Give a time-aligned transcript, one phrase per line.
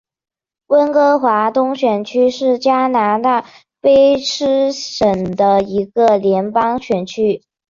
[0.65, 3.45] 温哥华东选区是加拿大
[3.79, 7.43] 卑诗省的一个联邦选区。